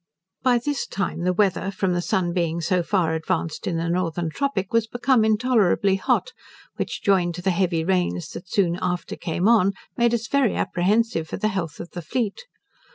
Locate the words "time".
0.87-1.25